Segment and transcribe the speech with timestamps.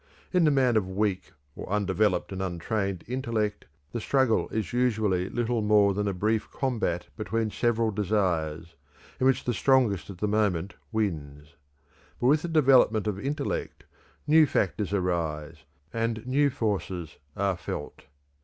[0.33, 5.61] In the man of weak or undeveloped and untrained intellect, the struggle is usually little
[5.61, 8.73] more than a brief combat between several desires,
[9.19, 11.53] in which the strongest at the moment wins.
[12.19, 13.83] But with the development of intellect
[14.25, 18.05] new factors arise and new forces are felt.